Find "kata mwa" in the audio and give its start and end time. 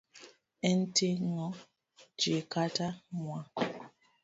2.53-3.39